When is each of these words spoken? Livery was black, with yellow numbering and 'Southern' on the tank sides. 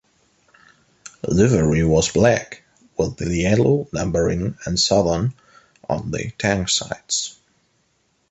Livery 1.27 1.83
was 1.83 2.11
black, 2.11 2.63
with 2.97 3.19
yellow 3.21 3.87
numbering 3.93 4.57
and 4.65 4.79
'Southern' 4.79 5.35
on 5.87 6.09
the 6.09 6.31
tank 6.39 6.69
sides. 6.69 7.39